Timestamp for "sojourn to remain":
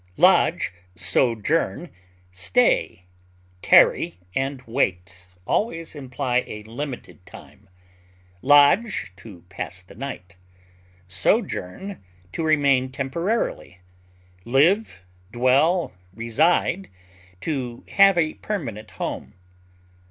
11.07-12.91